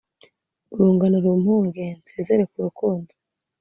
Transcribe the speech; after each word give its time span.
urungano 0.73 1.17
rumpunge 1.25 1.83
nsezere 1.97 2.43
ku 2.51 2.57
rukundo 2.65 3.11